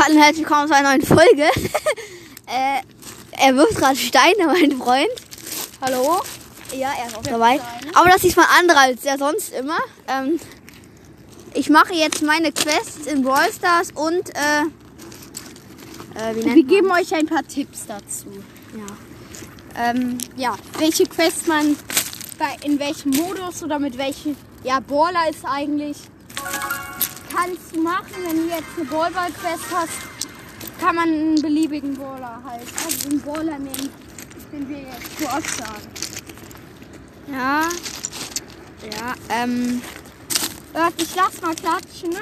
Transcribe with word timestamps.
hallo 0.00 0.14
und 0.16 0.22
herzlich 0.22 0.46
willkommen 0.48 0.66
zu 0.68 0.74
einer 0.74 0.88
neuen 0.90 1.02
Folge. 1.02 1.42
äh, 2.46 2.80
er 3.32 3.56
wirft 3.56 3.76
gerade 3.76 3.96
Steine, 3.96 4.46
mein 4.46 4.72
Freund. 4.72 5.10
Hallo? 5.82 6.22
Ja, 6.74 6.92
er 6.98 7.08
ist 7.08 7.16
auch 7.18 7.22
dabei. 7.22 7.60
Aber 7.94 8.08
das 8.08 8.24
ist 8.24 8.36
mal 8.36 8.46
anderer 8.58 8.80
als 8.80 9.02
der 9.02 9.18
sonst 9.18 9.52
immer. 9.52 9.78
Ähm, 10.08 10.40
ich 11.52 11.68
mache 11.68 11.92
jetzt 11.94 12.22
meine 12.22 12.50
Quests 12.50 13.06
in 13.06 13.22
Brawl 13.22 13.52
Stars 13.52 13.90
und 13.92 14.30
äh, 14.30 14.62
äh, 16.14 16.36
wie 16.36 16.44
Wir 16.44 16.64
geben 16.64 16.90
euch 16.92 17.14
ein 17.14 17.26
paar 17.26 17.46
Tipps 17.46 17.86
dazu. 17.86 18.26
ja. 18.74 19.90
Ähm, 19.90 20.18
ja, 20.36 20.56
welche 20.78 21.04
Quest 21.04 21.46
man 21.46 21.76
bei, 22.38 22.56
in 22.66 22.78
welchem 22.78 23.10
Modus 23.10 23.62
oder 23.62 23.78
mit 23.78 23.98
welchem, 23.98 24.36
ja, 24.64 24.80
Baller 24.80 25.28
ist 25.28 25.44
eigentlich, 25.44 25.96
kannst 27.40 27.74
du 27.74 27.82
machen, 27.82 28.14
wenn 28.26 28.36
du 28.36 28.54
jetzt 28.54 28.68
eine 28.76 28.84
Ballball-Quest 28.86 29.64
hast, 29.72 29.92
kann 30.80 30.96
man 30.96 31.08
einen 31.08 31.40
beliebigen 31.40 31.96
Baller 31.96 32.42
halt, 32.44 32.66
also 32.84 33.08
einen 33.08 33.20
Baller 33.20 33.58
nehmen, 33.58 33.90
den 34.52 34.68
wir 34.68 34.78
jetzt 34.78 35.18
zu 35.18 35.24
oft 35.24 35.58
sagen. 35.58 35.88
Ja. 37.32 37.68
Ja, 38.82 39.14
ähm. 39.28 39.82
Warte, 40.72 41.02
ich 41.02 41.14
lass 41.14 41.40
mal 41.42 41.54
klatschen, 41.54 42.10
ne? 42.10 42.20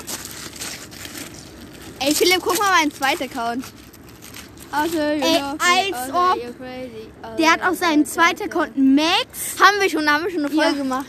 Ey, 2.00 2.14
Philipp, 2.14 2.40
guck 2.40 2.58
mal 2.58 2.70
meinen 2.70 2.92
zweiten 2.92 3.24
Account. 3.24 3.64
Also, 4.70 4.98
Ey, 4.98 5.42
als 5.42 5.92
also 5.94 6.14
ob 6.14 6.58
crazy, 6.58 7.08
also 7.22 7.36
Der 7.38 7.52
hat 7.52 7.62
auf 7.62 7.76
seinem 7.78 8.04
zweiten 8.04 8.44
Account 8.44 8.76
Max. 8.76 9.58
Haben 9.58 9.80
wir 9.80 9.88
schon, 9.88 10.08
haben 10.10 10.24
wir 10.24 10.30
schon 10.30 10.44
eine 10.44 10.54
Folge 10.54 10.76
Ja. 10.76 10.82
gemacht. 10.82 11.06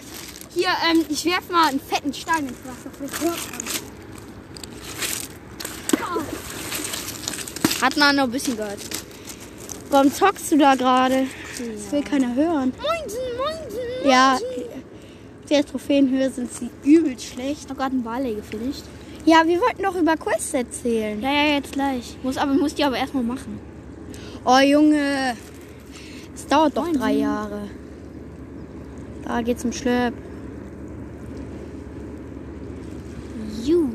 Hier, 0.54 0.70
ähm, 0.90 1.06
ich 1.10 1.26
werf 1.26 1.50
mal 1.50 1.68
einen 1.70 1.80
fetten 1.80 2.14
Stein 2.14 2.48
ins 2.48 2.58
Wasser. 2.66 2.90
Vielleicht 2.98 3.22
hört 3.22 3.52
man. 3.52 3.70
Hat 7.82 7.98
man 7.98 8.16
noch 8.16 8.24
ein 8.26 8.32
bisschen 8.32 8.58
gehört. 8.58 8.80
Warum 9.90 10.12
zockst 10.12 10.52
du 10.52 10.58
da 10.58 10.76
gerade? 10.76 11.28
Das 11.58 11.92
will 11.92 12.04
keiner 12.04 12.36
hören. 12.36 12.74
Moinsen, 12.78 13.20
moinsen. 13.38 14.10
Ja, 14.10 14.38
der 15.50 15.66
Trophäenhöhe 15.66 16.30
sind 16.30 16.52
sie 16.54 16.70
übel 16.84 17.18
schlecht. 17.20 17.64
Ich 17.64 17.70
hab 17.70 17.78
gerade 17.78 17.92
einen 17.92 18.04
Barley 18.04 18.36
gefinisht. 18.36 18.84
Ja, 19.26 19.46
wir 19.46 19.60
wollten 19.60 19.84
doch 19.84 19.96
über 19.96 20.16
Quests 20.16 20.54
erzählen. 20.54 21.22
Ja, 21.22 21.32
ja, 21.32 21.56
jetzt 21.56 21.74
gleich. 21.74 22.18
Muss 22.24 22.38
aber, 22.38 22.54
muss 22.54 22.76
die 22.76 22.84
aber 22.84 22.98
erstmal 22.98 23.24
machen. 23.24 23.60
Oh 24.46 24.60
Junge, 24.60 25.36
es 26.36 26.48
dauert 26.48 26.78
doch 26.78 26.92
drei. 26.92 27.14
Jahre. 27.14 27.70
Da 29.26 29.42
geht's 29.42 29.66
um 29.66 29.72
Schlöp. 29.72 30.14
Ju. 33.64 33.90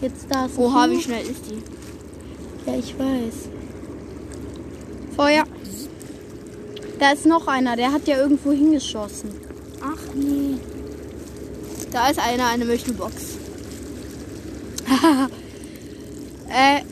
Jetzt 0.00 0.26
da 0.28 0.46
ist 0.46 0.58
Oha, 0.58 0.90
wie 0.90 1.00
schnell 1.00 1.22
ist 1.22 1.50
die? 1.50 1.62
Ja, 2.66 2.74
ich 2.74 2.98
weiß. 2.98 3.48
Feuer. 5.16 5.44
Da 6.98 7.12
ist 7.12 7.26
noch 7.26 7.46
einer, 7.46 7.76
der 7.76 7.92
hat 7.92 8.06
ja 8.06 8.18
irgendwo 8.18 8.52
hingeschossen. 8.52 9.30
Ach 9.82 10.14
nee. 10.14 10.58
Da 11.90 12.08
ist 12.08 12.18
einer, 12.18 12.46
eine 12.46 12.64
Box. 12.64 13.14
Äh, 16.56 16.82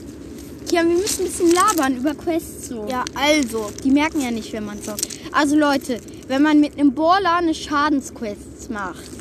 ja, 0.72 0.82
wir 0.84 0.96
müssen 0.96 1.22
ein 1.22 1.26
bisschen 1.26 1.52
labern 1.52 1.96
über 1.96 2.14
Quests 2.14 2.68
so. 2.68 2.84
Ja, 2.88 3.04
also. 3.14 3.70
Die 3.84 3.92
merken 3.92 4.20
ja 4.20 4.32
nicht, 4.32 4.52
wenn 4.52 4.64
man 4.64 4.82
zockt. 4.82 5.06
Also 5.30 5.54
Leute, 5.54 6.00
wenn 6.26 6.42
man 6.42 6.58
mit 6.58 6.76
einem 6.76 6.94
Baller 6.94 7.36
eine 7.36 7.54
Schadensquest 7.54 8.70
macht, 8.70 9.11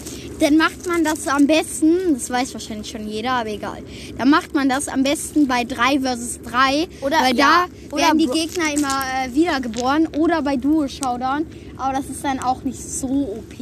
dann 0.41 0.57
macht 0.57 0.87
man 0.87 1.03
das 1.03 1.27
am 1.27 1.45
besten, 1.45 2.15
das 2.15 2.29
weiß 2.29 2.53
wahrscheinlich 2.53 2.89
schon 2.89 3.07
jeder, 3.07 3.31
aber 3.31 3.49
egal. 3.49 3.83
Dann 4.17 4.29
macht 4.29 4.55
man 4.55 4.67
das 4.67 4.87
am 4.87 5.03
besten 5.03 5.47
bei 5.47 5.63
3 5.63 5.99
vs 5.99 6.39
3, 6.43 6.87
Oder- 7.01 7.17
weil 7.21 7.35
ja, 7.35 7.67
da 7.91 7.97
werden 7.97 8.17
die 8.17 8.25
Gegner 8.25 8.73
immer 8.75 9.03
äh, 9.23 9.33
wiedergeboren 9.35 10.07
oder 10.17 10.41
bei 10.41 10.57
Duo 10.57 10.87
Showdown, 10.87 11.45
aber 11.77 11.97
das 11.97 12.09
ist 12.09 12.23
dann 12.23 12.39
auch 12.39 12.63
nicht 12.63 12.81
so 12.81 13.07
OP. 13.07 13.53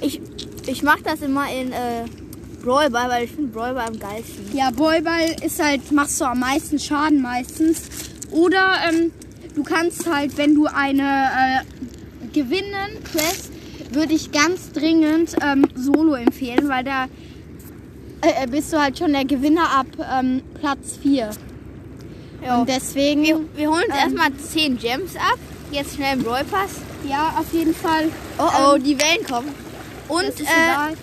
Ich, 0.00 0.20
ich 0.66 0.82
mach 0.82 1.00
das 1.02 1.22
immer 1.22 1.46
in 1.48 1.70
äh, 1.70 2.04
Brawl 2.64 2.90
Ball, 2.90 3.08
weil 3.08 3.24
ich 3.24 3.30
finde 3.30 3.52
Brawl 3.52 3.74
Ball 3.74 3.86
am 3.86 3.98
geilsten. 3.98 4.56
Ja, 4.56 4.70
Ballball 4.70 5.36
ist 5.44 5.62
halt, 5.62 5.92
machst 5.92 6.20
du 6.20 6.24
am 6.24 6.40
meisten 6.40 6.78
Schaden 6.78 7.22
meistens. 7.22 7.82
Oder 8.32 8.74
ähm, 8.90 9.12
du 9.54 9.62
kannst 9.62 10.10
halt, 10.10 10.36
wenn 10.38 10.54
du 10.56 10.66
eine 10.66 11.02
äh, 11.62 12.30
gewinnen 12.32 13.04
Quest, 13.04 13.50
würde 13.94 14.14
ich 14.14 14.32
ganz 14.32 14.72
dringend 14.72 15.36
ähm, 15.42 15.66
Solo 15.74 16.14
empfehlen, 16.14 16.68
weil 16.68 16.84
da 16.84 17.06
äh, 18.22 18.46
bist 18.46 18.72
du 18.72 18.80
halt 18.80 18.98
schon 18.98 19.12
der 19.12 19.24
Gewinner 19.24 19.68
ab 19.70 19.86
ähm, 20.12 20.42
Platz 20.60 20.98
4. 21.02 21.30
Ja. 22.44 22.58
Und 22.60 22.68
deswegen, 22.68 23.22
Wir, 23.22 23.40
wir 23.56 23.70
holen 23.70 23.84
uns 23.86 23.94
Ähm. 23.94 24.16
erstmal 24.18 24.34
10 24.34 24.78
Gems 24.78 25.16
ab. 25.16 25.38
Jetzt 25.70 25.94
schnell 25.96 26.18
im 26.18 26.22
Brawl 26.22 26.44
Pass. 26.44 26.70
ja, 27.08 27.34
auf 27.38 27.52
jeden 27.52 27.74
Fall. 27.74 28.08
Oh 28.38 28.48
oh, 28.74 28.78
die 28.78 28.98
Wellen 29.00 29.26
kommen. 29.26 29.48
Und, 30.08 30.40
äh. 30.40 30.94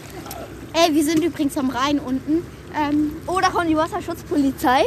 Ey, 0.73 0.93
wir 0.95 1.03
sind 1.03 1.23
übrigens 1.23 1.57
am 1.57 1.69
Rhein 1.69 1.99
unten. 1.99 2.43
Ähm, 2.79 3.11
oh, 3.27 3.39
da 3.41 3.49
kommt 3.49 3.69
die 3.69 3.75
Wasserschutzpolizei. 3.75 4.83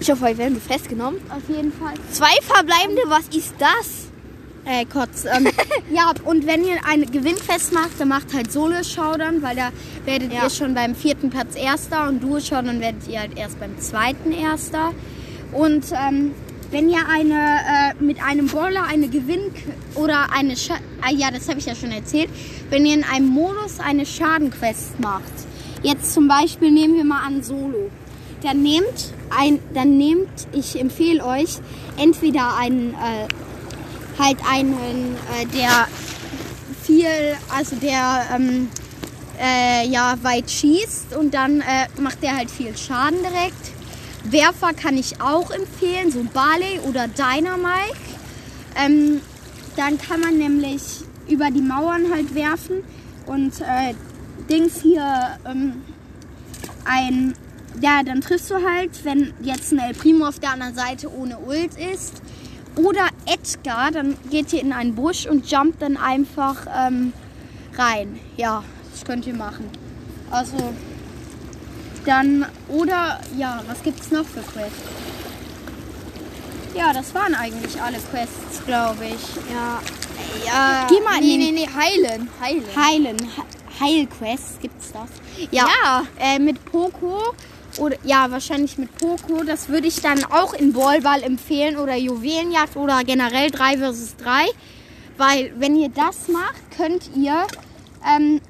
Ich 0.00 0.10
hoffe, 0.10 0.26
wir 0.26 0.38
werden 0.38 0.60
festgenommen. 0.60 1.20
auf 1.30 1.48
jeden 1.54 1.72
Fall. 1.72 1.94
Zwei 2.10 2.34
verbleibende, 2.42 3.02
was 3.06 3.28
ist 3.36 3.54
das? 3.58 4.07
Äh, 4.68 4.84
Kotz. 4.84 5.24
Ähm, 5.24 5.48
ja, 5.94 6.12
und 6.24 6.46
wenn 6.46 6.62
ihr 6.64 6.76
eine 6.86 7.06
Gewinnfest 7.06 7.72
macht, 7.72 7.98
dann 7.98 8.08
macht 8.08 8.34
halt 8.34 8.52
Solo-Showdown, 8.52 9.42
weil 9.42 9.56
da 9.56 9.70
werdet 10.04 10.32
Ja. 10.32 10.44
ihr 10.44 10.50
schon 10.50 10.74
beim 10.74 10.94
vierten 10.94 11.30
Platz 11.30 11.56
Erster 11.56 12.06
und 12.08 12.22
Duo-Showdown 12.22 12.80
werdet 12.80 13.08
ihr 13.08 13.20
halt 13.20 13.38
erst 13.38 13.58
beim 13.58 13.78
zweiten 13.80 14.30
Erster. 14.32 14.92
Und 15.52 15.86
ähm, 15.92 16.32
wenn 16.70 16.90
ihr 16.90 17.00
eine 17.10 17.34
äh, 17.34 18.02
mit 18.04 18.22
einem 18.22 18.46
Brawler 18.46 18.84
eine 18.84 19.08
Gewinn 19.08 19.40
oder 19.94 20.26
eine 20.34 20.54
Scha 20.54 20.74
ah, 21.00 21.10
ja, 21.10 21.30
das 21.30 21.48
habe 21.48 21.58
ich 21.60 21.64
ja 21.66 21.74
schon 21.74 21.90
erzählt, 21.90 22.28
wenn 22.68 22.84
ihr 22.84 22.92
in 22.94 23.04
einem 23.04 23.28
Modus 23.28 23.80
eine 23.80 24.04
Schadenquest 24.04 25.00
macht, 25.00 25.22
jetzt 25.82 26.12
zum 26.12 26.28
Beispiel 26.28 26.70
nehmen 26.70 26.96
wir 26.96 27.04
mal 27.04 27.22
an 27.26 27.42
Solo, 27.42 27.90
dann 28.42 28.62
nehmt 28.62 29.14
ein, 29.30 29.60
dann 29.72 29.96
nehmt, 29.96 30.28
ich 30.52 30.78
empfehle 30.78 31.24
euch 31.24 31.56
entweder 31.96 32.56
einen 32.58 32.90
äh, 32.92 33.28
halt 34.18 34.38
einen, 34.48 35.16
äh, 35.38 35.46
der 35.46 35.88
viel, 36.82 37.06
also 37.54 37.76
der 37.76 38.26
ähm, 38.34 38.68
äh, 39.40 39.86
ja 39.88 40.16
weit 40.22 40.50
schießt 40.50 41.14
und 41.16 41.34
dann 41.34 41.60
äh, 41.60 41.86
macht 42.00 42.22
der 42.22 42.36
halt 42.36 42.50
viel 42.50 42.76
Schaden 42.76 43.18
direkt. 43.18 43.72
Werfer 44.24 44.72
kann 44.74 44.96
ich 44.96 45.20
auch 45.20 45.50
empfehlen, 45.50 46.10
so 46.10 46.24
Barley 46.32 46.80
oder 46.88 47.08
Dynamite. 47.08 47.96
Ähm, 48.76 49.20
dann 49.76 49.98
kann 49.98 50.20
man 50.20 50.38
nämlich 50.38 50.82
über 51.28 51.50
die 51.50 51.60
Mauern 51.60 52.10
halt 52.12 52.34
werfen 52.34 52.82
und 53.26 53.60
äh, 53.60 53.94
Dings 54.50 54.80
hier 54.82 55.38
ähm, 55.46 55.82
ein, 56.84 57.34
ja, 57.80 58.02
dann 58.02 58.20
triffst 58.20 58.50
du 58.50 58.54
halt, 58.56 59.04
wenn 59.04 59.32
jetzt 59.42 59.72
ein 59.72 59.78
El 59.78 59.94
Primo 59.94 60.26
auf 60.26 60.38
der 60.40 60.52
anderen 60.52 60.74
Seite 60.74 61.12
ohne 61.12 61.38
Ult 61.38 61.76
ist. 61.76 62.22
Oder 62.78 63.08
Edgar, 63.26 63.90
dann 63.90 64.16
geht 64.30 64.52
ihr 64.52 64.60
in 64.60 64.72
einen 64.72 64.94
Busch 64.94 65.26
und 65.26 65.50
jumpt 65.50 65.82
dann 65.82 65.96
einfach 65.96 66.66
ähm, 66.76 67.12
rein. 67.76 68.18
Ja, 68.36 68.62
das 68.92 69.04
könnt 69.04 69.26
ihr 69.26 69.34
machen. 69.34 69.68
Also, 70.30 70.56
dann, 72.04 72.46
oder, 72.68 73.20
ja, 73.36 73.62
was 73.68 73.82
gibt's 73.82 74.10
noch 74.10 74.24
für 74.24 74.40
Quests? 74.42 74.78
Ja, 76.74 76.92
das 76.92 77.12
waren 77.14 77.34
eigentlich 77.34 77.80
alle 77.82 77.98
Quests, 77.98 78.64
glaube 78.64 79.04
ich. 79.06 79.52
Ja. 79.52 79.80
Ja. 80.46 80.86
Geh 80.88 81.00
mal 81.00 81.20
nee, 81.20 81.36
nee, 81.36 81.50
nee, 81.52 81.66
heilen. 81.68 82.28
Heilen. 82.40 82.64
Heilen, 82.76 83.16
He- 83.18 83.84
Heilquests 83.84 84.58
gibt's 84.60 84.92
das? 84.92 85.08
Ja. 85.50 86.02
Äh, 86.18 86.38
mit 86.38 86.64
Poco 86.64 87.34
oder 87.78 87.96
ja, 88.04 88.30
wahrscheinlich 88.30 88.78
mit 88.78 88.96
Poco. 88.98 89.42
Das 89.44 89.68
würde 89.68 89.86
ich 89.88 90.00
dann 90.00 90.24
auch 90.24 90.54
in 90.54 90.72
Ballball 90.72 91.22
empfehlen 91.22 91.76
oder 91.76 91.94
Juwelenjagd 91.96 92.76
oder 92.76 93.02
generell 93.04 93.50
3 93.50 93.78
vs 93.78 94.16
3. 94.16 94.46
Weil 95.16 95.52
wenn 95.58 95.76
ihr 95.76 95.88
das 95.88 96.28
macht, 96.28 96.70
könnt 96.76 97.10
ihr 97.16 97.46
ähm, 98.06 98.40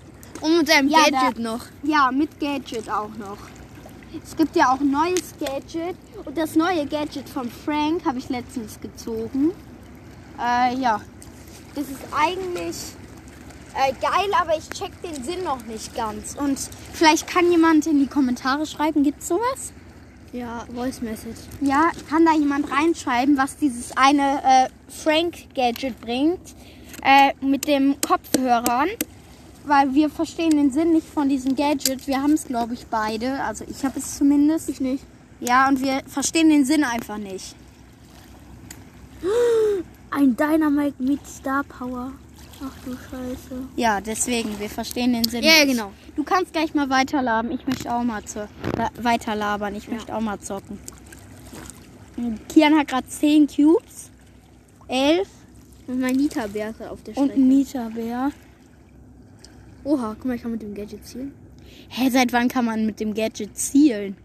Und 0.40 0.58
mit 0.58 0.68
seinem 0.68 0.88
Ja, 0.88 0.98
Gadget 1.10 1.38
da- 1.38 1.42
noch. 1.42 1.64
ja 1.82 2.10
mit 2.12 2.38
Gadget 2.40 2.88
auch 2.90 3.10
noch. 3.18 3.38
Es 4.24 4.36
gibt 4.36 4.56
ja 4.56 4.72
auch 4.72 4.80
ein 4.80 4.90
neues 4.90 5.34
Gadget 5.38 5.96
und 6.24 6.36
das 6.36 6.54
neue 6.56 6.86
Gadget 6.86 7.28
von 7.28 7.50
Frank 7.50 8.04
habe 8.06 8.18
ich 8.18 8.28
letztens 8.28 8.80
gezogen. 8.80 9.52
Äh, 10.40 10.76
ja, 10.78 11.00
das 11.74 11.84
ist 11.84 12.00
eigentlich 12.16 12.76
äh, 13.78 13.92
geil, 14.00 14.30
aber 14.40 14.56
ich 14.56 14.68
check 14.70 14.90
den 15.02 15.22
Sinn 15.22 15.44
noch 15.44 15.64
nicht 15.66 15.94
ganz. 15.94 16.34
Und 16.34 16.58
vielleicht 16.92 17.28
kann 17.28 17.50
jemand 17.50 17.86
in 17.86 18.00
die 18.00 18.08
Kommentare 18.08 18.66
schreiben, 18.66 19.04
gibt's 19.04 19.28
sowas? 19.28 19.72
Ja, 20.32 20.66
Voice 20.74 21.00
Message. 21.00 21.38
Ja, 21.60 21.90
kann 22.10 22.24
da 22.26 22.34
jemand 22.34 22.70
reinschreiben, 22.70 23.38
was 23.38 23.56
dieses 23.56 23.96
eine 23.96 24.42
äh, 24.42 24.68
Frank-Gadget 24.88 26.00
bringt 26.00 26.40
äh, 27.02 27.32
mit 27.40 27.66
dem 27.68 27.94
Kopfhörern? 28.00 28.88
Weil 29.64 29.94
wir 29.94 30.10
verstehen 30.10 30.50
den 30.50 30.72
Sinn 30.72 30.92
nicht 30.92 31.06
von 31.06 31.28
diesem 31.28 31.54
Gadget. 31.54 32.06
Wir 32.06 32.22
haben 32.22 32.32
es, 32.32 32.46
glaube 32.46 32.74
ich, 32.74 32.86
beide. 32.86 33.42
Also 33.42 33.64
ich 33.68 33.84
habe 33.84 33.98
es 33.98 34.18
zumindest. 34.18 34.68
Ich 34.68 34.80
nicht. 34.80 35.04
Ja, 35.40 35.68
und 35.68 35.80
wir 35.80 36.02
verstehen 36.06 36.48
den 36.48 36.64
Sinn 36.64 36.84
einfach 36.84 37.18
nicht. 37.18 37.54
Ein 40.10 40.36
Dynamite 40.36 41.02
mit 41.02 41.26
Star 41.26 41.64
Power. 41.64 42.12
Ach 42.60 42.72
du 42.84 42.92
Scheiße. 42.92 43.68
Ja, 43.76 44.00
deswegen, 44.00 44.58
wir 44.58 44.68
verstehen 44.68 45.12
den 45.12 45.24
Sinn 45.24 45.42
Ja, 45.44 45.58
ja, 45.60 45.64
genau. 45.64 45.92
Du 46.16 46.24
kannst 46.24 46.52
gleich 46.52 46.74
mal 46.74 46.90
weiterlabern. 46.90 47.52
Ich 47.52 47.66
möchte 47.66 47.94
auch 47.94 48.02
mal 48.02 48.22
la- 48.76 48.90
weiterlabern. 49.00 49.74
Ich 49.76 49.88
möchte 49.88 50.14
auch 50.14 50.20
mal 50.20 50.38
zocken. 50.40 50.78
Kian 52.48 52.76
hat 52.76 52.88
gerade 52.88 53.06
10 53.06 53.46
Cubes, 53.46 54.10
11 54.88 55.28
Und 55.86 56.00
mein 56.00 56.16
Nita-Bär 56.16 56.70
ist 56.70 56.82
auf 56.82 57.00
der 57.04 57.16
und 57.16 57.26
Strecke. 57.26 57.40
ein 57.40 57.48
Nita-Bär. 57.48 58.32
Oha, 59.84 60.14
guck 60.18 60.24
mal, 60.24 60.34
ich 60.34 60.42
kann 60.42 60.50
mit 60.50 60.62
dem 60.62 60.74
Gadget 60.74 61.06
zielen. 61.06 61.32
Hä, 61.90 62.10
seit 62.10 62.32
wann 62.32 62.48
kann 62.48 62.64
man 62.64 62.84
mit 62.84 62.98
dem 62.98 63.14
Gadget 63.14 63.56
zielen? 63.56 64.16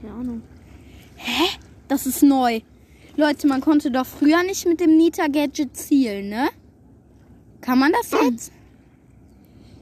Keine 0.00 0.12
Ahnung. 0.14 0.42
Das 1.86 2.06
ist 2.06 2.22
neu. 2.22 2.60
Leute, 3.16 3.46
man 3.46 3.60
konnte 3.60 3.90
doch 3.90 4.06
früher 4.06 4.42
nicht 4.42 4.66
mit 4.66 4.80
dem 4.80 4.96
Nita-Gadget 4.96 5.76
zielen, 5.76 6.28
ne? 6.28 6.48
Kann 7.60 7.78
man 7.78 7.92
das 7.92 8.10
jetzt? 8.10 8.52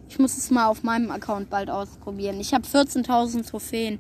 Ich 0.09 0.19
muss 0.19 0.37
es 0.39 0.51
mal 0.51 0.67
auf 0.67 0.83
meinem 0.83 1.11
Account 1.11 1.51
bald 1.51 1.69
ausprobieren. 1.69 2.41
Ich 2.41 2.55
habe 2.55 2.67
14.000 2.67 3.49
Trophäen. 3.49 3.99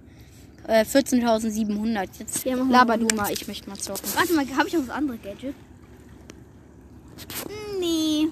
Äh, 0.67 0.83
14.700. 0.83 2.09
Jetzt 2.19 2.45
Ja, 2.45 2.57
laber 2.57 2.97
du 2.97 3.07
mal, 3.15 3.33
ich 3.33 3.47
möchte 3.47 3.69
mal 3.69 3.77
zocken. 3.77 4.09
Warte 4.15 4.33
mal, 4.35 4.47
habe 4.57 4.69
ich 4.69 4.77
auch 4.77 4.81
das 4.81 4.91
andere 4.91 5.19
Gadget? 5.19 5.55
Nee. 7.79 8.29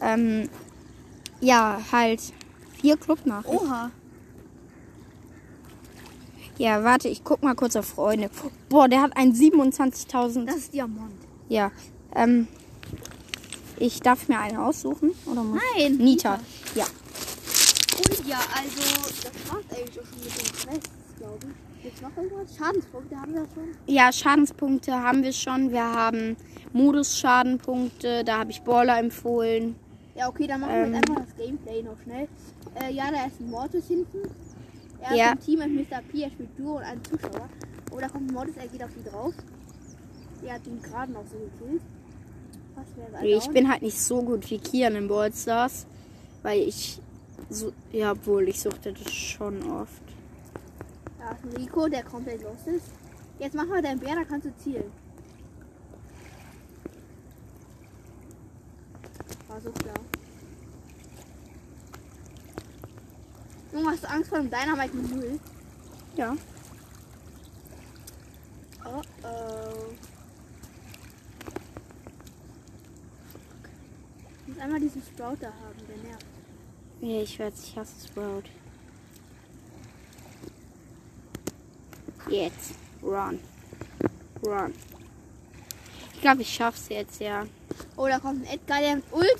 Ähm, 0.00 0.48
ja, 1.40 1.80
halt. 1.92 2.20
Vier 2.80 2.96
Clubnachrichten. 2.96 3.68
Oha. 3.68 3.90
Ja, 6.58 6.82
warte, 6.82 7.08
ich 7.08 7.22
guck 7.22 7.42
mal 7.42 7.54
kurz 7.54 7.76
auf 7.76 7.86
Freunde. 7.86 8.30
Boah, 8.68 8.88
der 8.88 9.02
hat 9.02 9.16
ein 9.16 9.32
27.000. 9.32 10.46
Das 10.46 10.56
ist 10.56 10.74
Diamant. 10.74 11.14
Ja, 11.48 11.70
ähm, 12.14 12.48
ich 13.80 14.00
darf 14.00 14.28
mir 14.28 14.38
einen 14.40 14.56
aussuchen, 14.58 15.12
oder 15.26 15.42
muss 15.42 15.60
Nein. 15.76 15.96
Nita. 15.96 16.40
Ja. 16.74 16.84
Und 16.84 18.26
ja, 18.28 18.38
also, 18.54 18.80
das 19.22 19.52
war's 19.52 19.64
eigentlich 19.70 20.00
auch 20.00 20.04
schon 20.06 20.18
mit 20.24 20.36
den 20.36 20.52
Quests, 20.52 20.90
glaube 21.18 21.38
ich. 21.42 21.84
Jetzt 21.84 22.02
noch 22.02 22.16
irgendwas? 22.16 22.56
Schadenspunkte 22.56 23.16
haben 23.20 23.34
wir 23.34 23.46
schon. 23.54 23.68
Ja, 23.86 24.12
Schadenspunkte 24.12 24.92
haben 24.92 25.22
wir 25.22 25.32
schon. 25.32 25.70
Wir 25.70 25.84
haben 25.84 26.36
Modus-Schadenpunkte. 26.72 28.24
Da 28.24 28.38
habe 28.38 28.50
ich 28.50 28.62
Baller 28.62 28.98
empfohlen. 28.98 29.76
Ja, 30.16 30.28
okay, 30.28 30.46
dann 30.48 30.60
machen 30.60 30.72
Ähm. 30.74 30.90
wir 30.92 30.96
jetzt 30.98 31.08
einfach 31.10 31.24
das 31.24 31.36
Gameplay 31.36 31.82
noch 31.82 31.96
schnell. 32.02 32.28
Äh, 32.74 32.92
ja, 32.92 33.10
da 33.10 33.26
ist 33.26 33.40
ein 33.40 33.50
Mortis 33.50 33.86
hinten. 33.86 34.18
Er 35.00 35.14
Ja. 35.16 35.26
ist 35.26 35.32
im 35.48 35.58
Team 35.58 35.76
mit 35.76 35.90
Mr. 35.90 36.02
P, 36.02 36.22
er 36.24 36.30
spielt 36.30 36.58
Duo 36.58 36.76
und 36.78 36.82
ein 36.82 37.00
Zuschauer. 37.04 37.48
Oh, 37.92 37.98
da 38.00 38.08
kommt 38.08 38.28
ein 38.28 38.34
Mortis, 38.34 38.54
er 38.56 38.66
geht 38.66 38.82
auf 38.82 38.90
die 38.98 39.08
drauf. 39.08 39.32
Der 40.42 40.54
hat 40.54 40.66
ihn 40.66 40.82
gerade 40.82 41.12
noch 41.12 41.24
so 41.30 41.36
gekillt. 41.38 41.82
Ich 43.22 43.48
bin 43.48 43.68
halt 43.70 43.82
nicht 43.82 44.00
so 44.00 44.22
gut 44.22 44.50
wie 44.50 44.58
Kian 44.58 44.94
in 44.94 45.08
Ballstars, 45.08 45.86
weil 46.42 46.60
ich 46.60 47.00
so, 47.50 47.72
ja, 47.92 48.12
obwohl 48.12 48.48
ich 48.48 48.60
suchte 48.60 48.92
das 48.92 49.12
schon 49.12 49.62
oft. 49.70 50.02
Da 51.18 51.32
ist 51.32 51.44
ein 51.44 51.56
Rico, 51.56 51.88
der 51.88 52.02
komplett 52.04 52.42
los 52.42 52.66
ist. 52.66 52.86
Jetzt 53.38 53.54
mach 53.54 53.66
mal 53.66 53.82
deinen 53.82 54.00
Bär, 54.00 54.14
da 54.14 54.24
kannst 54.24 54.46
du 54.46 54.56
zielen. 54.56 54.90
War 59.48 59.60
so 59.60 59.70
klar. 59.70 59.94
Junge, 63.72 63.90
hast 63.90 64.04
du 64.04 64.10
Angst 64.10 64.30
vor 64.30 64.38
dem 64.38 64.50
Dynamite 64.50 64.96
mit 64.96 65.14
Null? 65.14 65.40
Ja. 66.16 66.36
Oh 68.84 69.02
oh. 69.22 69.92
Ich 74.46 74.47
muss 74.58 74.64
einmal 74.64 74.80
diesen 74.80 75.02
Sprout 75.02 75.36
da 75.40 75.46
haben, 75.46 75.78
der 75.88 76.10
nervt. 76.10 76.26
Ja, 77.00 77.22
ich 77.22 77.38
weiß, 77.38 77.52
ich 77.64 77.76
hasse 77.76 78.08
Sprout. 78.08 78.42
Jetzt. 82.28 82.74
Run. 83.02 83.38
Run. 84.44 84.74
Ich 86.14 86.20
glaube, 86.20 86.42
ich 86.42 86.52
schaff's 86.52 86.88
jetzt, 86.88 87.20
ja. 87.20 87.46
Oh, 87.96 88.08
da 88.08 88.18
kommt 88.18 88.44
ein 88.44 88.54
Edgar, 88.54 88.80
der 88.80 88.96
mit 88.96 89.04
Ult. 89.12 89.36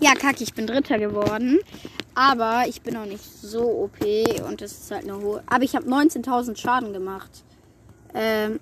Ja, 0.00 0.14
kacke, 0.14 0.42
ich 0.42 0.54
bin 0.54 0.66
Dritter 0.66 0.98
geworden. 0.98 1.60
Aber 2.14 2.64
ich 2.68 2.82
bin 2.82 2.96
auch 2.96 3.06
nicht 3.06 3.24
so 3.24 3.62
OP 3.62 4.00
und 4.46 4.60
das 4.60 4.72
ist 4.72 4.90
halt 4.90 5.04
eine 5.04 5.16
hohe. 5.16 5.42
Aber 5.46 5.64
ich 5.64 5.74
habe 5.74 5.88
19.000 5.88 6.56
Schaden 6.56 6.92
gemacht. 6.92 7.30
Ähm, 8.14 8.60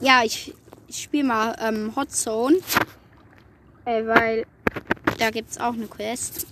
ja, 0.00 0.22
ich, 0.24 0.54
ich 0.86 1.02
spiele 1.02 1.24
mal 1.24 1.56
ähm, 1.60 1.94
Hot 1.96 2.12
Zone. 2.12 2.58
Äh, 3.84 4.06
weil 4.06 4.46
da 5.18 5.30
gibt 5.30 5.50
es 5.50 5.58
auch 5.58 5.74
eine 5.74 5.86
Quest. 5.86 6.46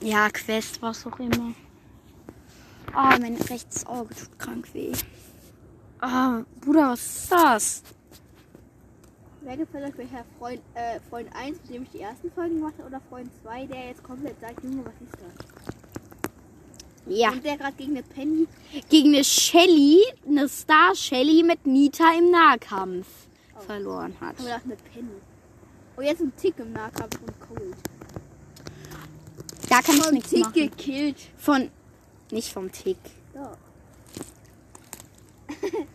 Ja, 0.00 0.28
Quest, 0.30 0.80
was 0.82 1.06
auch 1.06 1.18
immer. 1.18 1.54
Oh, 2.94 3.18
mein 3.20 3.36
rechtes 3.36 3.86
Auge 3.86 4.14
tut 4.14 4.38
krank 4.38 4.68
weh. 4.72 4.92
Ah, 6.00 6.42
Bruder, 6.60 6.90
was 6.90 7.00
ist 7.00 7.32
das? 7.32 7.82
Wer 9.42 9.56
gefällt 9.56 9.86
euch 9.92 9.98
welcher 9.98 10.24
Freund, 10.38 10.60
äh, 10.74 11.00
Freund 11.08 11.28
1, 11.34 11.58
mit 11.62 11.70
dem 11.70 11.82
ich 11.84 11.90
die 11.90 12.00
ersten 12.00 12.30
Folgen 12.32 12.56
gemacht 12.56 12.74
habe, 12.78 12.88
oder 12.88 13.00
Freund 13.08 13.30
2, 13.42 13.66
der 13.66 13.88
jetzt 13.88 14.02
komplett 14.02 14.40
sagt, 14.40 14.62
Junge, 14.62 14.84
was 14.84 14.94
ist 15.00 15.14
das? 15.14 15.46
Ja. 17.06 17.30
Und 17.30 17.44
der 17.44 17.56
gerade 17.56 17.76
gegen 17.76 17.92
eine 17.92 18.02
Penny. 18.02 18.46
gegen 18.90 19.14
eine 19.14 19.24
Shelly, 19.24 20.02
eine 20.26 20.48
Star 20.48 20.94
Shelly 20.94 21.42
mit 21.42 21.66
Nita 21.66 22.12
im 22.18 22.30
Nahkampf 22.30 23.06
verloren 23.66 24.14
hat. 24.20 24.34
Ich 24.38 24.50
habe 24.50 24.60
gedacht, 24.60 24.62
eine 24.64 24.76
Penny. 24.76 25.20
Oh, 25.98 26.00
jetzt 26.00 26.20
ein 26.20 26.32
Tick 26.36 26.56
im 26.60 26.72
Nahkampf 26.72 27.18
von 27.18 27.34
Cold. 27.40 27.76
Da 29.68 29.82
kann 29.82 29.96
ich 29.96 30.04
Vom 30.04 30.14
nichts 30.14 30.30
Tick 30.30 30.40
machen. 30.44 30.52
gekillt. 30.54 31.16
Von 31.36 31.70
nicht 32.30 32.52
vom 32.52 32.70
Tick. 32.70 32.98
Ja. 33.34 33.56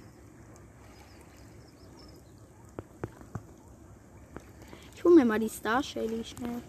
Ich 4.95 5.05
hol 5.05 5.15
mir 5.15 5.25
mal 5.25 5.38
die 5.38 5.50
Star 5.50 5.83
Shelly 5.83 6.23
schnell. 6.23 6.61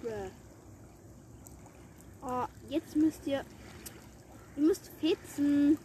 Bruh. 0.00 0.30
Oh, 2.22 2.46
jetzt 2.70 2.96
müsst 2.96 3.26
ihr. 3.26 3.44
Ihr 4.56 4.62
müsst 4.62 4.90
fetzen. 4.98 5.76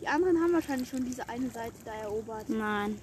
Die 0.00 0.08
anderen 0.08 0.40
haben 0.40 0.54
wahrscheinlich 0.54 0.88
schon 0.88 1.04
diese 1.04 1.28
eine 1.28 1.50
Seite 1.50 1.76
da 1.84 1.92
erobert. 1.92 2.48
Nein. 2.48 2.98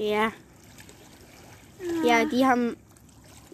Ja. 0.00 0.32
Ja, 2.02 2.24
die 2.24 2.46
haben 2.46 2.74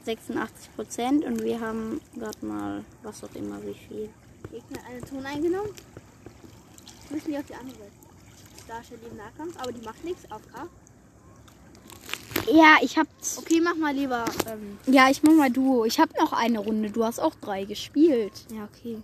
86 0.05 0.77
Prozent 0.77 1.25
und 1.25 1.43
wir 1.43 1.61
haben 1.61 2.01
gerade 2.15 2.47
mal 2.47 2.85
was 3.03 3.25
auch 3.25 3.35
immer 3.35 3.61
wie 3.65 3.75
viel. 3.75 4.09
Gegner 4.53 4.79
hat 4.79 4.91
eine 4.93 5.01
Ton 5.01 5.27
eingenommen. 5.27 5.71
Müssen 7.11 7.33
wir 7.33 7.41
auf 7.41 7.47
die 7.47 7.55
andere 7.55 7.77
Seite. 7.77 7.91
Darstelle 8.69 9.01
im 9.11 9.17
Nahkampf, 9.17 9.57
aber 9.61 9.73
die 9.73 9.85
macht 9.85 10.05
nichts. 10.05 10.31
AFK. 10.31 10.69
Ja, 12.53 12.77
ich 12.81 12.97
hab. 12.97 13.09
Okay, 13.39 13.61
mach 13.61 13.75
mal 13.75 13.95
lieber. 13.95 14.25
Ähm, 14.49 14.79
Ja, 14.87 15.11
ich 15.11 15.25
mach 15.25 15.33
mal 15.33 15.51
Duo. 15.51 15.85
Ich 15.85 15.99
hab 15.99 16.17
noch 16.17 16.33
eine 16.33 16.61
Runde. 16.61 16.91
Du 16.91 17.05
hast 17.05 17.19
auch 17.19 17.35
drei 17.35 17.65
gespielt. 17.65 18.47
ja, 18.53 18.69
okay. 18.73 18.99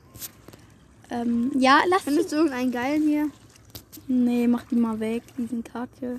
Ähm, 1.11 1.51
ja, 1.59 1.81
lass 1.89 2.03
Findest 2.03 2.31
du 2.31 2.37
irgendeinen 2.37 2.71
geilen 2.71 3.03
hier? 3.03 3.31
Nee, 4.07 4.47
mach 4.47 4.63
die 4.65 4.77
mal 4.77 5.01
weg, 5.01 5.25
die 5.37 5.47
sind 5.47 5.65
kacke. 5.65 6.15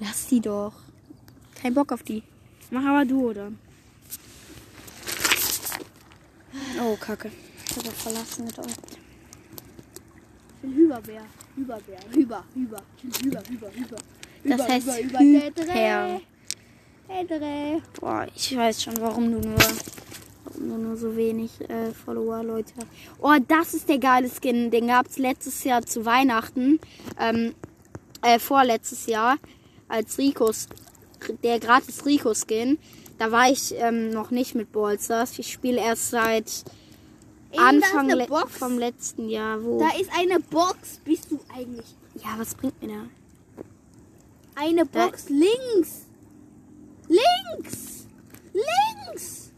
Lass 0.00 0.26
die 0.26 0.40
doch. 0.40 0.72
Kein 1.60 1.74
Bock 1.74 1.92
auf 1.92 2.02
die. 2.02 2.22
Mach 2.70 2.84
aber 2.84 3.04
du, 3.04 3.30
oder? 3.30 3.52
Oh, 6.80 6.96
kacke. 6.96 7.30
Ich 7.70 7.76
hab 7.76 7.86
auch 7.86 7.92
verlassen 7.92 8.44
mit 8.46 8.58
euch. 8.58 8.66
Ich 8.66 10.60
bin 10.62 10.74
Hüberbär. 10.74 11.22
Hüberbär. 11.56 11.98
Hüber, 12.12 12.44
Hüber. 12.54 12.82
Ich 12.96 13.02
bin 13.02 13.30
Hüber, 13.30 13.42
Hüber, 13.48 13.70
Hüber. 13.72 13.96
Das 14.44 14.68
heißt 14.68 14.98
Hüber, 14.98 15.18
Hyper. 15.18 15.62
Hüber. 15.62 16.20
Edre. 17.08 17.82
Boah, 18.00 18.26
ich 18.34 18.56
weiß 18.56 18.82
schon, 18.82 19.00
warum 19.00 19.30
du 19.30 19.48
nur, 19.48 19.58
warum 20.44 20.68
du 20.68 20.78
nur 20.78 20.96
so 20.96 21.16
wenig 21.16 21.50
äh, 21.68 21.92
Follower, 21.92 22.42
Leute 22.42 22.72
hast. 22.76 22.86
Oh, 23.20 23.34
das 23.46 23.74
ist 23.74 23.88
der 23.88 23.98
geile 23.98 24.28
Skin. 24.28 24.70
Den 24.70 24.88
gab's 24.88 25.18
letztes 25.18 25.64
Jahr 25.64 25.84
zu 25.84 26.04
Weihnachten. 26.04 26.80
Ähm, 27.18 27.54
äh, 28.22 28.38
vorletztes 28.38 29.06
Jahr 29.06 29.38
als 29.88 30.18
Ricos, 30.18 30.68
der 31.42 31.60
gratis 31.60 32.04
Rico-Skin. 32.04 32.78
Da 33.18 33.30
war 33.30 33.50
ich 33.50 33.74
ähm, 33.76 34.10
noch 34.10 34.30
nicht 34.30 34.54
mit 34.54 34.72
Ballstars. 34.72 35.38
Ich 35.38 35.52
spiele 35.52 35.80
erst 35.80 36.10
seit 36.10 36.64
Eben, 37.52 37.62
Anfang 37.62 38.08
le 38.10 38.26
Box. 38.26 38.56
vom 38.58 38.78
letzten 38.78 39.28
Jahr. 39.28 39.62
Wo 39.62 39.78
da 39.78 39.90
ist 39.98 40.10
eine 40.18 40.40
Box. 40.40 41.00
Bist 41.04 41.30
du 41.30 41.38
eigentlich? 41.54 41.94
Ja, 42.16 42.34
was 42.38 42.54
bringt 42.54 42.80
mir 42.82 42.88
da? 42.88 43.04
Eine 44.56 44.84
Box 44.84 45.26
da. 45.26 45.34
links. 45.34 46.06
Links. 47.08 48.06
Links. 48.52 49.50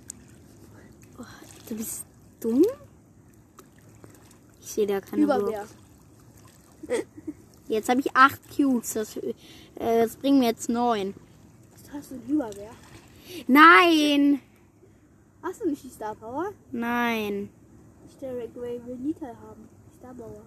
Oh, 1.18 1.22
du 1.68 1.74
bist 1.76 2.04
dumm? 2.40 2.64
Ich 4.60 4.72
sehe 4.72 4.86
da 4.86 5.00
keine 5.00 5.22
Überwehr. 5.22 5.66
Box. 6.86 7.04
Jetzt 7.68 7.88
habe 7.88 8.00
ich 8.00 8.14
acht 8.14 8.40
Cubes. 8.54 8.94
Das, 8.94 9.16
äh, 9.16 9.34
das 9.74 10.16
bringen 10.16 10.38
mir 10.38 10.48
jetzt 10.50 10.68
neun. 10.68 11.14
Was 11.72 11.92
hast 11.92 12.10
du 12.12 12.32
Überwehr? 12.32 12.70
Nein! 13.46 14.40
Hast 15.42 15.62
du 15.62 15.68
nicht 15.68 15.84
die 15.84 15.90
Star 15.90 16.14
Power? 16.14 16.52
Nein. 16.72 17.50
Ich 18.08 18.26
Ray 18.26 18.80
will 18.86 18.96
nie 18.96 19.12
teilhaben. 19.12 19.68
Star 19.98 20.14
Power. 20.14 20.42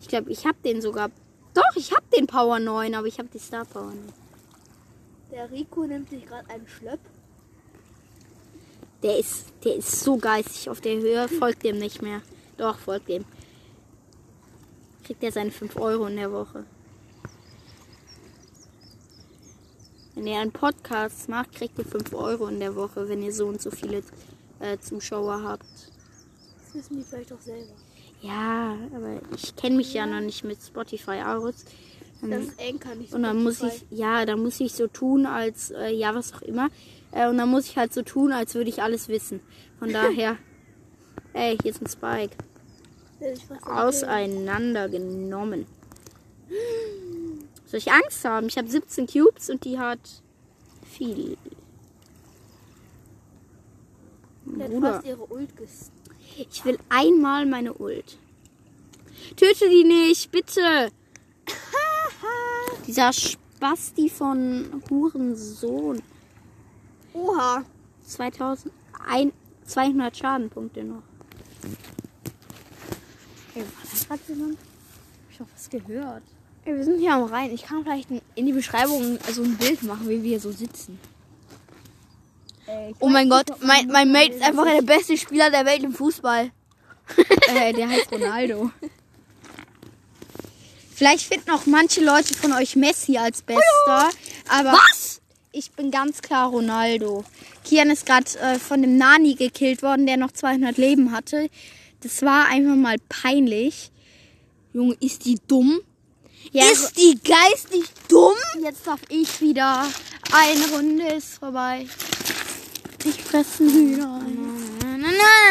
Ich 0.00 0.08
glaube, 0.08 0.30
ich 0.30 0.46
habe 0.46 0.58
den 0.64 0.80
sogar. 0.80 1.10
Doch, 1.54 1.76
ich 1.76 1.92
habe 1.92 2.04
den 2.16 2.26
Power 2.26 2.58
9, 2.58 2.94
aber 2.94 3.06
ich 3.06 3.18
habe 3.18 3.28
die 3.32 3.38
Star 3.38 3.64
Power 3.64 3.92
nicht. 3.92 4.14
Der 5.30 5.50
Rico 5.50 5.84
nimmt 5.84 6.10
sich 6.10 6.24
gerade 6.24 6.48
einen 6.50 6.68
Schlöpp. 6.68 7.00
Der 9.02 9.18
ist, 9.18 9.46
der 9.64 9.76
ist 9.76 10.00
so 10.00 10.16
geistig 10.16 10.70
auf 10.70 10.80
der 10.80 10.96
Höhe. 10.96 11.28
Folgt 11.28 11.64
dem 11.64 11.78
nicht 11.78 12.02
mehr. 12.02 12.22
Doch, 12.56 12.78
folgt 12.78 13.08
dem. 13.08 13.24
Kriegt 15.06 15.22
er 15.22 15.30
seine 15.30 15.52
5 15.52 15.76
Euro 15.76 16.06
in 16.06 16.16
der 16.16 16.32
Woche. 16.32 16.64
Wenn 20.16 20.26
ihr 20.26 20.40
einen 20.40 20.50
Podcast 20.50 21.28
macht, 21.28 21.52
kriegt 21.52 21.78
ihr 21.78 21.84
5 21.84 22.12
Euro 22.12 22.48
in 22.48 22.58
der 22.58 22.74
Woche, 22.74 23.08
wenn 23.08 23.22
ihr 23.22 23.32
so 23.32 23.46
und 23.46 23.62
so 23.62 23.70
viele 23.70 24.02
äh, 24.58 24.78
Zuschauer 24.78 25.42
habt. 25.44 25.64
Das 26.64 26.74
wissen 26.74 26.96
die 26.96 27.04
vielleicht 27.04 27.32
auch 27.32 27.40
selber. 27.40 27.72
Ja, 28.20 28.76
aber 28.94 29.20
ich 29.36 29.54
kenne 29.54 29.76
mich 29.76 29.94
ja 29.94 30.06
noch 30.06 30.20
nicht 30.20 30.42
mit 30.42 30.58
Spotify 30.60 31.22
aus. 31.24 31.64
Das 32.22 32.44
ist 32.44 32.60
Anchor 32.60 32.94
nicht 32.96 33.12
Und 33.12 33.22
dann 33.22 33.44
muss 33.44 33.62
ich, 33.62 33.84
ja, 33.90 34.24
dann 34.24 34.42
muss 34.42 34.58
ich 34.58 34.72
so 34.72 34.88
tun, 34.88 35.26
als, 35.26 35.70
äh, 35.70 35.90
ja, 35.90 36.14
was 36.14 36.32
auch 36.32 36.42
immer. 36.42 36.70
Äh, 37.12 37.28
und 37.28 37.38
dann 37.38 37.48
muss 37.48 37.66
ich 37.66 37.76
halt 37.76 37.94
so 37.94 38.02
tun, 38.02 38.32
als 38.32 38.54
würde 38.54 38.70
ich 38.70 38.82
alles 38.82 39.08
wissen. 39.08 39.40
Von 39.78 39.92
daher, 39.92 40.36
ey, 41.32 41.56
hier 41.62 41.70
ist 41.70 41.80
ein 41.80 41.88
Spike. 41.88 42.36
Auseinandergenommen. 43.64 45.66
Soll 47.66 47.78
ich 47.78 47.90
Angst 47.90 48.24
haben? 48.24 48.46
Ich 48.46 48.58
habe 48.58 48.68
17 48.68 49.06
Cubes 49.06 49.50
und 49.50 49.64
die 49.64 49.78
hat 49.78 49.98
viel. 50.84 51.36
Bruder, 54.44 55.02
ich 56.36 56.64
will 56.64 56.78
einmal 56.88 57.46
meine 57.46 57.74
Ult. 57.74 58.18
Töte 59.36 59.68
die 59.68 59.84
nicht, 59.84 60.30
bitte! 60.30 60.90
Dieser 62.86 63.12
Spasti 63.12 64.08
von 64.08 64.82
Hurensohn. 64.88 66.00
Oha. 67.12 67.64
2000, 68.06 68.72
ein, 69.08 69.32
200 69.64 70.16
Schadenpunkte 70.16 70.84
noch. 70.84 71.02
Ey, 73.56 73.62
war 73.62 73.68
das 73.90 74.06
gerade 74.06 74.20
jemand? 74.28 74.58
Hab 74.58 75.32
ich 75.32 75.40
noch 75.40 75.46
was 75.54 75.70
gehört? 75.70 76.22
Ey, 76.66 76.76
wir 76.76 76.84
sind 76.84 76.98
hier 76.98 77.14
am 77.14 77.24
Rhein. 77.24 77.50
Ich 77.54 77.62
kann 77.62 77.82
vielleicht 77.82 78.08
in 78.34 78.46
die 78.46 78.52
Beschreibung 78.52 79.18
so 79.32 79.42
ein 79.42 79.56
Bild 79.56 79.82
machen, 79.82 80.06
wie 80.08 80.22
wir 80.22 80.28
hier 80.30 80.40
so 80.40 80.52
sitzen. 80.52 80.98
Ey, 82.66 82.94
Oh 82.98 83.08
mein 83.08 83.30
Gott, 83.30 83.50
mein, 83.62 83.86
mein 83.86 84.12
Mate 84.12 84.34
ist 84.34 84.42
einfach 84.42 84.66
der 84.66 84.82
beste 84.82 85.16
Spieler 85.16 85.50
der 85.50 85.64
Welt 85.64 85.82
im 85.82 85.92
Fußball. 85.92 86.50
Äh, 87.48 87.72
der 87.72 87.88
heißt 87.88 88.10
Ronaldo. 88.10 88.72
Vielleicht 90.92 91.24
finden 91.32 91.50
auch 91.52 91.64
manche 91.66 92.04
Leute 92.04 92.34
von 92.34 92.52
euch 92.52 92.74
Messi 92.74 93.16
als 93.16 93.42
bester. 93.42 94.10
Aber 94.48 94.72
Was? 94.72 95.20
ich 95.52 95.70
bin 95.70 95.92
ganz 95.92 96.20
klar 96.20 96.48
Ronaldo. 96.48 97.24
Kian 97.64 97.90
ist 97.90 98.04
gerade 98.06 98.26
äh, 98.40 98.58
von 98.58 98.82
dem 98.82 98.98
Nani 98.98 99.36
gekillt 99.36 99.84
worden, 99.84 100.06
der 100.06 100.16
noch 100.16 100.32
200 100.32 100.76
Leben 100.78 101.12
hatte. 101.12 101.48
Das 102.00 102.22
war 102.22 102.46
einfach 102.48 102.76
mal 102.76 102.96
peinlich. 103.08 103.90
Junge, 104.72 104.94
ist 105.00 105.24
die 105.24 105.38
dumm? 105.46 105.80
Ja, 106.52 106.64
ist 106.70 106.96
die 106.96 107.18
geistig 107.22 107.84
dumm? 108.08 108.36
Jetzt 108.62 108.86
darf 108.86 109.00
ich 109.08 109.40
wieder. 109.40 109.86
Eine 110.32 110.68
Runde 110.74 111.06
ist 111.14 111.38
vorbei. 111.38 111.86
Ich 113.04 113.22
fresse 113.22 113.62
einen 113.62 113.72
Hühner. 113.72 114.20
Na, 114.82 114.96
na, 114.96 115.08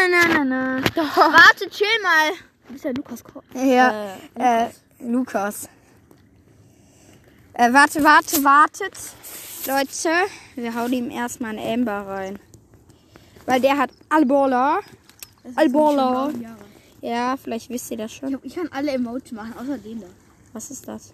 na, 0.08 0.28
na, 0.28 0.44
na, 0.44 0.44
na. 0.44 0.82
Warte, 0.94 1.68
chill 1.70 1.86
mal. 2.02 2.32
Du 2.66 2.72
bist 2.72 2.84
ja 2.84 2.90
Lukas. 2.90 3.24
Ja, 3.54 4.16
äh, 4.34 4.68
Lukas. 5.00 5.68
Äh, 7.54 7.72
warte, 7.72 8.02
warte, 8.04 8.44
wartet. 8.44 8.94
Leute, 9.66 10.10
wir 10.54 10.74
hauen 10.74 10.92
ihm 10.92 11.10
erstmal 11.10 11.58
einen 11.58 11.80
Amber 11.80 12.06
rein. 12.06 12.38
Weil 13.46 13.60
der 13.60 13.78
hat 13.78 13.90
Albola. 14.08 14.80
Albola. 15.54 16.30
Ja, 17.00 17.36
vielleicht 17.36 17.68
wisst 17.70 17.90
ihr 17.90 17.96
das 17.98 18.10
Ich, 18.12 18.18
schon. 18.18 18.30
glaub, 18.30 18.44
ich 18.44 18.54
kann 18.54 18.68
alle 18.72 18.92
Emotes 18.92 19.32
machen, 19.32 19.54
außer 19.58 19.78
den 19.78 20.00
da. 20.00 20.06
Was 20.52 20.70
ist 20.70 20.88
das? 20.88 21.12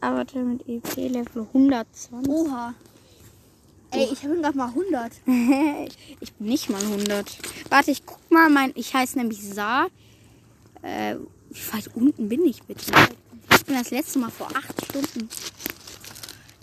Avatar 0.00 0.42
mit 0.42 0.68
EP 0.68 0.96
Level 0.96 1.46
120. 1.54 2.28
Oha. 2.28 2.74
Ey, 3.92 4.08
ich 4.12 4.20
bin 4.20 4.42
gerade 4.42 4.58
mal 4.58 4.68
100. 4.68 5.12
ich 6.20 6.32
bin 6.34 6.48
nicht 6.48 6.68
mal 6.68 6.82
100. 6.82 7.38
Warte, 7.70 7.90
ich 7.92 8.04
guck 8.04 8.18
mal. 8.30 8.50
Mein, 8.50 8.72
ich 8.74 8.92
heiße 8.92 9.16
nämlich 9.16 9.40
Sa. 9.42 9.86
Äh, 10.82 11.16
wie 11.50 11.72
weit 11.72 11.88
unten 11.94 12.28
bin 12.28 12.44
ich 12.44 12.62
bitte? 12.64 12.92
Ich 13.52 13.64
bin 13.64 13.76
das 13.76 13.90
letzte 13.90 14.18
Mal 14.18 14.30
vor 14.30 14.48
acht 14.54 14.84
Stunden. 14.84 15.28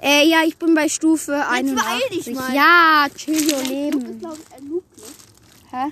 Äh, 0.01 0.27
ja, 0.27 0.39
ich 0.46 0.58
bin 0.58 0.74
bei 0.75 0.89
Stufe 0.89 1.48
81. 1.48 1.75
beeil 1.75 2.01
dich 2.12 2.36
mal. 2.36 2.53
Ja, 2.53 3.08
chill 3.15 3.36
your 3.51 3.62
ist, 3.62 3.70
Leben. 3.70 4.20
glaube 4.20 4.38
ich, 4.48 4.56
ein 4.58 4.68
Loop, 4.68 4.84
ne? 4.98 5.03
Hä? 5.72 5.91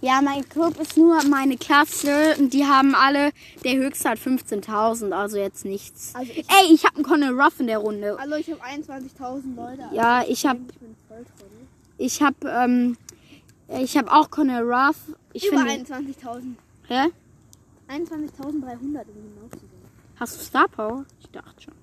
Ja, 0.00 0.20
mein 0.22 0.48
Club 0.48 0.78
ist 0.80 0.96
nur 0.96 1.22
meine 1.24 1.56
Klasse 1.56 2.34
und 2.38 2.52
die 2.52 2.64
haben 2.64 2.94
alle, 2.94 3.30
der 3.64 3.76
höchste 3.76 4.10
hat 4.10 4.18
15.000, 4.18 5.12
also 5.12 5.36
jetzt 5.38 5.64
nichts. 5.64 6.12
Also 6.14 6.32
ich, 6.32 6.46
Ey, 6.48 6.72
ich 6.74 6.84
habe 6.84 6.96
einen 6.96 7.04
Conor 7.04 7.30
Ruff 7.44 7.60
in 7.60 7.66
der 7.68 7.78
Runde. 7.78 8.18
also 8.18 8.34
ich 8.34 8.50
habe 8.50 8.62
21.000 8.62 9.54
Leute. 9.56 9.88
Ja, 9.92 10.24
ich 10.26 10.44
habe 10.46 10.60
Ich 10.70 10.78
bin 10.78 10.96
voll 11.08 11.18
drin. 11.24 11.68
Ich 11.98 12.22
hab, 12.22 12.34
ähm, 12.44 12.96
ich 13.68 13.96
hab 13.96 14.12
auch 14.12 14.30
Conor 14.30 14.60
Ruff. 14.62 14.96
Ich 15.32 15.46
Über 15.46 15.58
finde. 15.64 15.94
21.000. 15.94 16.54
Hä? 16.88 17.08
21.300, 17.88 18.02
um 18.52 18.82
genau 18.82 19.48
zu 19.52 19.58
sein. 19.60 19.70
Hast 20.18 20.40
du 20.40 20.44
Star 20.44 20.68
Power? 20.68 21.04
Ich 21.20 21.28
dachte 21.30 21.62
schon. 21.62 21.74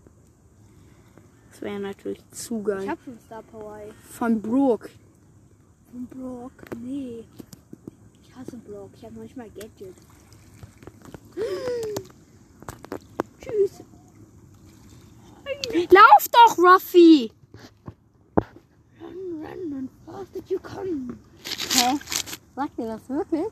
Das 1.51 1.61
wäre 1.61 1.79
natürlich 1.79 2.19
zu 2.31 2.59
Ich 2.59 2.65
geil. 2.65 2.89
habe 2.89 2.99
schon 3.05 3.17
Star 3.25 3.43
Power, 3.43 3.77
ey. 3.77 3.91
Von 4.11 4.41
Brooke. 4.41 4.89
Und 5.93 6.09
Brock, 6.09 6.51
nee. 6.83 7.23
Ich 8.33 8.39
hasse 8.39 8.57
Brock. 8.57 8.89
Ich 8.95 9.05
habe 9.05 9.15
manchmal 9.15 9.49
Gadget. 9.51 9.95
Tschüss. 13.39 13.83
Lauf 15.91 16.27
doch, 16.31 16.57
Ruffy! 16.57 17.31
Run, 18.99 19.43
run, 19.43 19.73
run, 19.73 19.89
fast 20.05 20.35
as 20.35 20.49
you 20.49 20.59
can. 20.59 21.17
Hä? 21.73 21.99
Sagt 22.55 22.79
ihr 22.79 22.85
das 22.85 23.07
wirklich? 23.09 23.51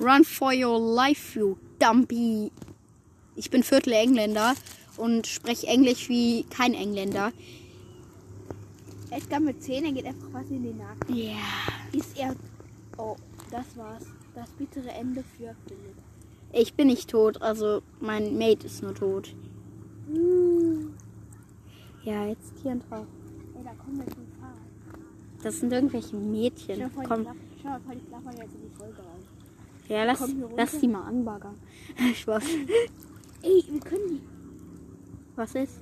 Run 0.00 0.24
for 0.24 0.52
your 0.52 0.78
life, 0.78 1.38
you 1.38 1.56
dumpy. 1.80 2.52
Ich 3.34 3.50
bin 3.50 3.62
Viertel 3.62 3.92
Engländer 3.94 4.54
und 4.96 5.26
spreche 5.26 5.66
Englisch 5.66 6.08
wie 6.08 6.44
kein 6.44 6.74
Engländer. 6.74 7.32
Edgar 9.10 9.40
mit 9.40 9.62
10, 9.62 9.84
er 9.84 9.92
geht 9.92 10.06
einfach 10.06 10.30
quasi 10.30 10.54
in 10.54 10.62
den 10.62 10.78
Nacken. 10.78 11.16
Ja. 11.16 11.36
Ist 11.92 12.16
er. 12.16 12.36
Oh, 12.96 13.16
das 13.50 13.76
war's. 13.76 14.04
Das 14.34 14.50
bittere 14.52 14.88
Ende 14.90 15.22
für 15.22 15.54
Philipp. 15.66 15.96
Ich 16.52 16.74
bin 16.74 16.88
nicht 16.88 17.10
tot, 17.10 17.40
also 17.42 17.82
mein 18.00 18.36
Mate 18.38 18.66
ist 18.66 18.82
nur 18.82 18.94
tot. 18.94 19.34
Uh. 20.08 20.88
Ja, 22.02 22.26
jetzt 22.26 22.52
hier 22.62 22.74
drauf. 22.76 23.06
Ey, 23.56 23.64
da 23.64 23.72
kommen 23.74 23.98
wir 23.98 24.06
zum 24.06 24.26
Fahrrad. 24.40 25.02
Das 25.42 25.60
sind 25.60 25.72
irgendwelche 25.72 26.10
Schau 26.10 26.16
Mädchen. 26.16 26.76
die 26.76 27.06
Komm, 27.06 27.26
schau 27.62 27.68
mal 27.68 27.80
vor, 27.80 27.94
die 27.94 28.04
klappern 28.06 28.36
jetzt 28.36 28.54
in 28.54 28.62
die 28.62 28.76
Folge 28.76 28.98
rein. 28.98 29.22
ja, 29.88 30.04
lass, 30.04 30.20
lass 30.56 30.80
die 30.80 30.88
mal 30.88 31.02
anbaggern. 31.04 31.56
Spaß. 32.14 32.44
Ey, 33.42 33.64
wir 33.68 33.80
können 33.80 34.08
die. 34.08 34.22
Was 35.36 35.54
ist? 35.54 35.74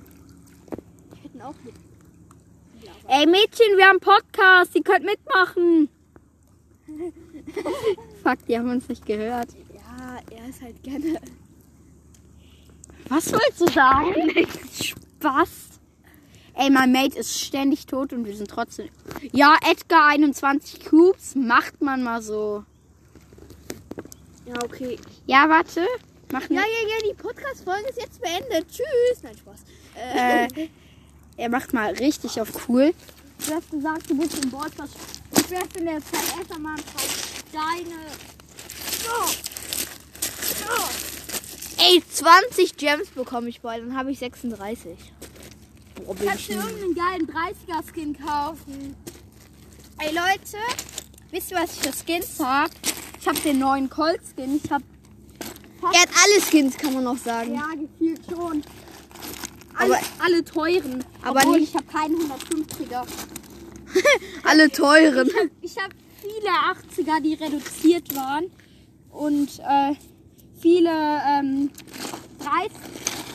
Wir 1.09 1.23
hätten 1.23 1.41
auch 1.41 1.55
mit. 1.63 1.73
Ey 3.07 3.25
Mädchen, 3.25 3.75
wir 3.77 3.87
haben 3.87 3.99
Podcast, 3.99 4.75
ihr 4.75 4.83
könnt 4.83 5.03
mitmachen. 5.03 5.89
Fuck, 8.23 8.45
die 8.47 8.57
haben 8.57 8.69
uns 8.69 8.87
nicht 8.87 9.05
gehört. 9.05 9.49
Ja, 9.73 10.19
er 10.31 10.49
ist 10.49 10.61
halt 10.61 10.81
gerne. 10.83 11.19
Was 13.09 13.31
wolltest 13.31 13.61
du 13.61 13.67
sagen? 13.67 14.13
Spaß. 14.81 15.49
Ey, 16.55 16.69
mein 16.69 16.91
Mate 16.91 17.17
ist 17.17 17.39
ständig 17.39 17.85
tot 17.85 18.11
und 18.11 18.25
wir 18.25 18.35
sind 18.35 18.49
trotzdem. 18.49 18.89
Ja, 19.31 19.55
Edgar 19.69 20.09
21 20.09 20.85
Cubes, 20.85 21.35
macht 21.35 21.81
man 21.81 22.03
mal 22.03 22.21
so. 22.21 22.65
Ja, 24.45 24.55
okay. 24.63 24.99
Ja, 25.25 25.47
warte. 25.47 25.85
Mach 26.31 26.41
Ja, 26.49 26.57
ja, 26.57 26.61
ja, 26.61 27.09
die 27.09 27.15
Podcast-Folge 27.15 27.89
ist 27.89 27.99
jetzt 27.99 28.21
beendet. 28.21 28.67
Tschüss. 28.69 29.23
Nein, 29.23 29.37
Spaß. 29.37 29.63
Äh, 29.95 30.69
er 31.37 31.49
macht 31.49 31.73
mal 31.73 31.93
richtig 31.93 32.41
auf 32.41 32.67
cool. 32.67 32.93
Du 33.45 33.53
hast 33.55 33.69
gesagt, 33.71 34.09
du 34.09 34.17
bist 34.17 34.43
im 34.43 34.51
Ballstars. 34.51 34.89
Ich 35.37 35.49
werde 35.49 35.79
in 35.79 35.85
der 35.85 35.99
Zeit 36.03 36.37
erst 36.37 36.51
einmal 36.51 36.75
deine. 37.51 37.95
So. 39.03 39.25
So. 40.65 41.81
Ey, 41.81 42.03
20 42.11 42.77
Gems 42.77 43.07
bekomme 43.09 43.49
ich 43.49 43.61
bald, 43.61 43.83
dann 43.85 43.97
habe 43.97 44.11
ich 44.11 44.19
36. 44.19 44.97
Boah, 46.05 46.15
bin 46.15 46.27
Kannst 46.27 46.49
ich 46.49 46.55
du 46.55 46.61
ein- 46.61 46.67
irgendeinen 46.77 46.95
geilen 46.95 47.27
30er-Skin 47.27 48.17
kaufen? 48.25 48.95
Ey 49.99 50.13
Leute, 50.13 50.57
wisst 51.31 51.51
ihr, 51.51 51.57
was 51.57 51.73
ich 51.75 51.79
für 51.81 51.93
Skins 52.05 52.39
hab? 52.39 52.71
Ich 53.19 53.27
hab 53.27 53.41
den 53.43 53.59
neuen 53.59 53.89
Colt-Skin. 53.89 54.61
Ich 54.63 54.71
hab 54.71 54.81
Er 55.93 56.01
hat 56.01 56.09
alle 56.23 56.41
Skins, 56.41 56.77
kann 56.77 56.93
man 56.93 57.03
noch 57.05 57.17
sagen. 57.17 57.55
ja 57.55 57.67
gefühlt 57.73 58.21
schon. 58.29 58.63
Alle, 59.79 59.95
Aber- 59.97 60.05
alle 60.25 60.45
teuren. 60.45 61.03
aber 61.23 61.39
Obwohl, 61.39 61.59
nicht- 61.59 61.69
ich 61.69 61.75
hab 61.75 61.91
keinen 61.91 62.15
150er. 62.17 63.05
Alle 64.43 64.69
teuren. 64.69 65.29
Ich 65.61 65.75
habe 65.77 65.93
viele 66.21 66.49
80er, 67.07 67.21
die 67.21 67.33
reduziert 67.33 68.15
waren. 68.15 68.51
Und 69.09 69.59
äh, 69.59 69.95
viele 70.61 70.91
ähm, 70.91 71.71
30, 72.39 72.71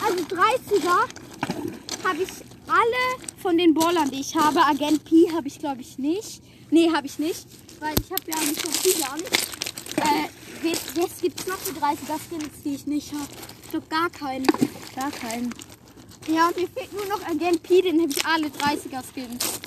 also 0.07 0.25
30er 0.25 2.07
habe 2.09 2.23
ich 2.23 2.29
alle 2.69 3.27
von 3.43 3.59
den 3.59 3.75
Ballern, 3.75 4.11
die 4.11 4.21
ich 4.21 4.37
habe. 4.37 4.61
Agent 4.65 5.05
P 5.05 5.29
habe 5.35 5.49
ich 5.49 5.59
glaube 5.59 5.81
ich 5.81 5.99
nicht. 5.99 6.41
Nee, 6.71 6.91
habe 6.95 7.07
ich 7.07 7.19
nicht. 7.19 7.47
Weil 7.81 7.95
ich 8.01 8.11
habe 8.13 8.23
ja 8.31 8.39
nicht 8.49 8.63
so 8.65 8.71
viele 8.71 9.11
an. 9.11 9.21
Äh, 9.21 10.69
jetzt 10.69 11.21
gibt 11.21 11.41
es 11.41 11.47
noch 11.47 11.59
die 11.67 11.73
30er 11.79 12.19
Skins, 12.29 12.63
die 12.65 12.75
ich 12.77 12.87
nicht 12.87 13.13
habe. 13.13 13.29
Ich 13.65 13.71
glaube 13.71 13.87
gar 13.89 14.09
keinen. 14.11 14.47
Gar 14.95 15.11
keinen. 15.11 15.53
Ja, 16.27 16.49
und 16.49 16.57
mir 16.57 16.69
fehlt 16.69 16.93
nur 16.93 17.07
noch 17.07 17.21
Agent 17.27 17.63
P, 17.63 17.83
den 17.83 18.01
habe 18.01 18.11
ich 18.11 18.25
alle 18.25 18.47
30er 18.47 19.03
Skins. 19.13 19.61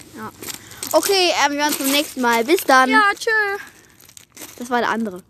Okay, 0.91 1.31
ähm, 1.45 1.53
wir 1.53 1.59
hören 1.59 1.67
uns 1.67 1.77
beim 1.77 1.91
nächsten 1.91 2.21
Mal. 2.21 2.43
Bis 2.43 2.61
dann. 2.61 2.89
Ja, 2.89 3.11
tschö. 3.17 3.29
Das 4.57 4.69
war 4.69 4.79
der 4.79 4.89
andere. 4.89 5.21